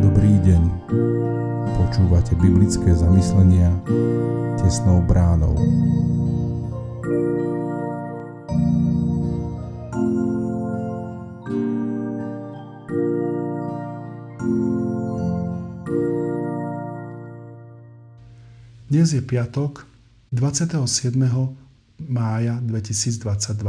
Dobrý 0.00 0.34
deň. 0.46 0.62
Počúvate 1.74 2.38
biblické 2.38 2.94
zamyslenia 2.94 3.74
tesnou 4.62 5.02
bránou. 5.02 5.58
Dnes 18.90 19.10
je 19.10 19.22
piatok 19.22 19.90
27. 20.30 21.66
mája 22.08 22.56
2022. 22.64 23.60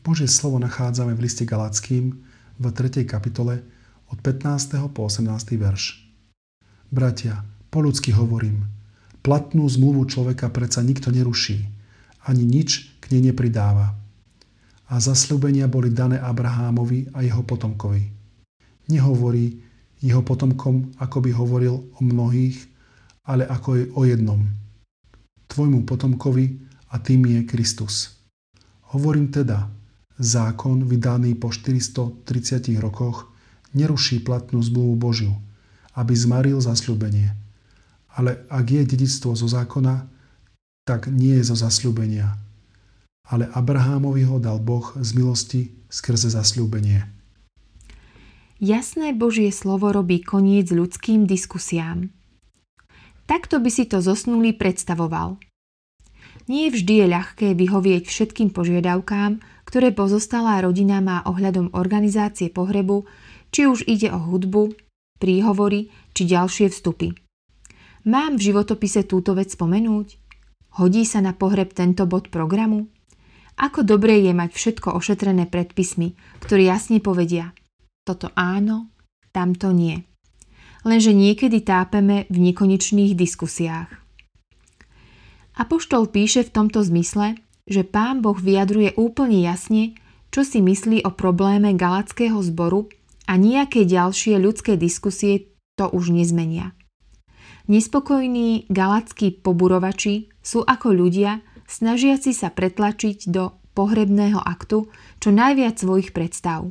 Božie 0.00 0.28
slovo 0.30 0.56
nachádzame 0.56 1.12
v 1.12 1.28
liste 1.28 1.44
Galackým 1.44 2.24
v 2.56 2.64
3. 2.72 3.04
kapitole 3.04 3.60
od 4.08 4.18
15. 4.22 4.80
po 4.94 5.04
18. 5.04 5.28
verš. 5.58 6.00
Bratia, 6.88 7.44
po 7.68 7.82
ľudsky 7.82 8.14
hovorím, 8.14 8.64
platnú 9.20 9.66
zmluvu 9.66 10.06
človeka 10.06 10.48
predsa 10.48 10.80
nikto 10.80 11.10
neruší, 11.10 11.66
ani 12.24 12.46
nič 12.46 12.96
k 13.02 13.12
nej 13.12 13.34
nepridáva. 13.34 13.98
A 14.86 15.02
zasľúbenia 15.02 15.66
boli 15.66 15.90
dané 15.90 16.22
Abrahámovi 16.22 17.10
a 17.10 17.26
jeho 17.26 17.42
potomkovi. 17.42 18.06
Nehovorí 18.86 19.58
jeho 19.98 20.22
potomkom, 20.22 20.94
ako 21.02 21.18
by 21.26 21.30
hovoril 21.34 21.74
o 21.98 22.00
mnohých, 22.00 22.70
ale 23.26 23.42
ako 23.50 23.68
je 23.74 23.84
o 23.90 24.02
jednom. 24.06 24.46
Tvojmu 25.50 25.82
potomkovi 25.82 26.66
a 26.90 26.98
tým 26.98 27.26
je 27.26 27.40
Kristus. 27.46 28.16
Hovorím 28.94 29.28
teda, 29.28 29.70
zákon 30.16 30.86
vydaný 30.86 31.36
po 31.36 31.52
430 31.52 32.78
rokoch 32.80 33.28
neruší 33.76 34.24
platnú 34.24 34.62
zmluvu 34.64 34.94
Božiu, 34.96 35.34
aby 35.92 36.16
zmaril 36.16 36.62
zasľúbenie. 36.62 37.36
Ale 38.16 38.48
ak 38.48 38.66
je 38.72 38.82
dedictvo 38.88 39.36
zo 39.36 39.44
zákona, 39.44 40.08
tak 40.88 41.12
nie 41.12 41.36
je 41.42 41.52
zo 41.52 41.56
zasľúbenia. 41.58 42.38
Ale 43.26 43.50
Abrahámovi 43.52 44.24
ho 44.24 44.38
dal 44.38 44.62
Boh 44.62 44.94
z 44.96 45.10
milosti 45.12 45.62
skrze 45.90 46.32
zasľúbenie. 46.32 47.04
Jasné 48.56 49.12
Božie 49.12 49.52
slovo 49.52 49.92
robí 49.92 50.24
koniec 50.24 50.72
ľudským 50.72 51.28
diskusiám. 51.28 52.08
Takto 53.28 53.60
by 53.60 53.68
si 53.68 53.84
to 53.84 54.00
zosnulý 54.00 54.56
predstavoval. 54.56 55.36
Nie 56.46 56.70
vždy 56.70 57.02
je 57.02 57.06
ľahké 57.10 57.48
vyhovieť 57.58 58.06
všetkým 58.06 58.54
požiadavkám, 58.54 59.42
ktoré 59.66 59.90
pozostalá 59.90 60.62
rodina 60.62 61.02
má 61.02 61.26
ohľadom 61.26 61.74
organizácie 61.74 62.54
pohrebu, 62.54 63.02
či 63.50 63.66
už 63.66 63.82
ide 63.90 64.14
o 64.14 64.18
hudbu, 64.18 64.74
príhovory 65.18 65.90
či 66.14 66.22
ďalšie 66.30 66.70
vstupy. 66.70 67.10
Mám 68.06 68.38
v 68.38 68.54
životopise 68.54 69.02
túto 69.02 69.34
vec 69.34 69.50
spomenúť? 69.50 70.22
Hodí 70.78 71.02
sa 71.02 71.18
na 71.18 71.34
pohreb 71.34 71.74
tento 71.74 72.06
bod 72.06 72.30
programu? 72.30 72.86
Ako 73.58 73.82
dobré 73.82 74.22
je 74.22 74.30
mať 74.30 74.54
všetko 74.54 74.94
ošetrené 74.94 75.50
predpismi, 75.50 76.14
ktoré 76.44 76.70
jasne 76.70 77.02
povedia 77.02 77.56
toto 78.06 78.30
áno, 78.38 78.94
tamto 79.34 79.74
nie 79.74 80.06
lenže 80.86 81.10
niekedy 81.10 81.66
tápeme 81.66 82.30
v 82.30 82.36
nekonečných 82.38 83.18
diskusiách. 83.18 84.05
Apoštol 85.56 86.12
píše 86.12 86.44
v 86.44 86.52
tomto 86.52 86.84
zmysle, 86.84 87.40
že 87.64 87.82
pán 87.82 88.20
Boh 88.20 88.36
vyjadruje 88.36 88.92
úplne 89.00 89.40
jasne, 89.40 89.96
čo 90.28 90.44
si 90.44 90.60
myslí 90.60 91.02
o 91.08 91.10
probléme 91.10 91.72
galackého 91.72 92.36
zboru 92.44 92.92
a 93.24 93.40
nejaké 93.40 93.88
ďalšie 93.88 94.36
ľudské 94.36 94.76
diskusie 94.76 95.56
to 95.80 95.88
už 95.88 96.12
nezmenia. 96.12 96.76
Nespokojní 97.66 98.70
galackí 98.70 99.34
poburovači 99.42 100.30
sú 100.38 100.62
ako 100.62 100.94
ľudia, 100.94 101.42
snažiaci 101.66 102.30
sa 102.30 102.52
pretlačiť 102.54 103.26
do 103.26 103.58
pohrebného 103.74 104.38
aktu 104.38 104.86
čo 105.18 105.28
najviac 105.34 105.74
svojich 105.80 106.14
predstav. 106.14 106.70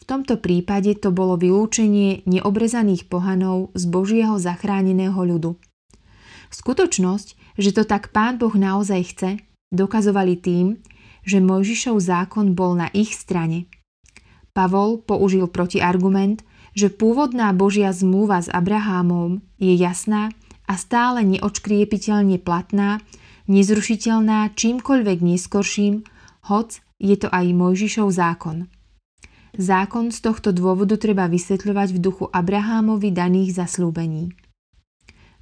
V 0.00 0.04
tomto 0.04 0.36
prípade 0.36 0.92
to 1.00 1.14
bolo 1.14 1.40
vylúčenie 1.40 2.26
neobrezaných 2.28 3.08
pohanov 3.08 3.72
z 3.72 3.84
Božieho 3.88 4.36
zachráneného 4.36 5.16
ľudu. 5.16 5.56
Skutočnosť, 6.52 7.43
že 7.58 7.70
to 7.74 7.82
tak 7.86 8.10
Pán 8.10 8.38
Boh 8.38 8.52
naozaj 8.54 9.00
chce, 9.14 9.30
dokazovali 9.74 10.38
tým, 10.38 10.78
že 11.24 11.40
Mojžišov 11.40 11.96
zákon 11.98 12.52
bol 12.52 12.76
na 12.76 12.92
ich 12.92 13.16
strane. 13.16 13.66
Pavol 14.54 15.02
použil 15.02 15.50
protiargument, 15.50 16.44
že 16.74 16.90
pôvodná 16.90 17.50
Božia 17.54 17.90
zmluva 17.90 18.42
s 18.42 18.50
Abrahámom 18.50 19.42
je 19.58 19.74
jasná 19.74 20.30
a 20.66 20.74
stále 20.78 21.26
neočkriepiteľne 21.26 22.38
platná, 22.38 23.02
nezrušiteľná 23.50 24.52
čímkoľvek 24.54 25.18
neskorším, 25.22 26.06
hoc 26.50 26.78
je 26.98 27.16
to 27.18 27.28
aj 27.30 27.46
Mojžišov 27.50 28.08
zákon. 28.10 28.70
Zákon 29.54 30.10
z 30.10 30.18
tohto 30.18 30.50
dôvodu 30.50 30.98
treba 30.98 31.30
vysvetľovať 31.30 31.88
v 31.94 31.98
duchu 32.02 32.24
Abrahámovi 32.26 33.14
daných 33.14 33.54
zaslúbení. 33.54 34.34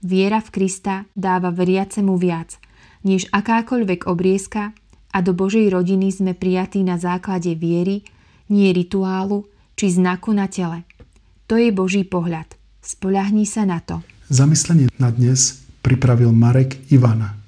Viera 0.02 0.42
v 0.42 0.50
Krista 0.50 1.06
dáva 1.14 1.54
veriacemu 1.54 2.18
viac, 2.18 2.58
než 3.06 3.30
akákoľvek 3.30 4.10
obriezka 4.10 4.74
a 5.14 5.18
do 5.22 5.30
Božej 5.30 5.70
rodiny 5.70 6.10
sme 6.10 6.34
prijatí 6.34 6.82
na 6.82 6.98
základe 6.98 7.54
viery, 7.54 8.02
nie 8.50 8.74
rituálu 8.74 9.46
či 9.78 9.94
znaku 9.94 10.34
na 10.34 10.50
tele. 10.50 10.82
To 11.46 11.54
je 11.54 11.70
Boží 11.70 12.02
pohľad. 12.02 12.50
Spoľahni 12.82 13.46
sa 13.46 13.62
na 13.62 13.78
to. 13.78 14.02
Zamyslenie 14.26 14.90
na 14.98 15.14
dnes 15.14 15.62
pripravil 15.86 16.34
Marek 16.34 16.82
Ivana. 16.90 17.38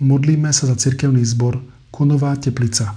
Modlíme 0.00 0.48
sa 0.56 0.72
za 0.72 0.76
cirkevný 0.80 1.20
zbor 1.28 1.60
Kunová 1.92 2.32
Teplica. 2.40 2.96